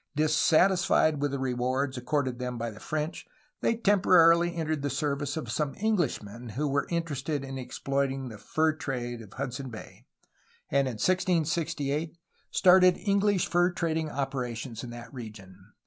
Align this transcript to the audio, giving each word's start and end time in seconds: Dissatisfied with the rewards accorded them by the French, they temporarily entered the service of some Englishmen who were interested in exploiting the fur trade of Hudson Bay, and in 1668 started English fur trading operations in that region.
Dissatisfied 0.15 1.21
with 1.21 1.29
the 1.29 1.37
rewards 1.37 1.95
accorded 1.95 2.39
them 2.39 2.57
by 2.57 2.71
the 2.71 2.79
French, 2.79 3.27
they 3.61 3.75
temporarily 3.75 4.55
entered 4.55 4.81
the 4.81 4.89
service 4.89 5.37
of 5.37 5.51
some 5.51 5.75
Englishmen 5.75 6.49
who 6.49 6.67
were 6.67 6.87
interested 6.89 7.43
in 7.43 7.59
exploiting 7.59 8.27
the 8.27 8.39
fur 8.39 8.73
trade 8.73 9.21
of 9.21 9.33
Hudson 9.33 9.69
Bay, 9.69 10.07
and 10.71 10.87
in 10.87 10.93
1668 10.93 12.17
started 12.49 12.97
English 12.97 13.45
fur 13.45 13.71
trading 13.71 14.09
operations 14.09 14.83
in 14.83 14.89
that 14.89 15.13
region. 15.13 15.71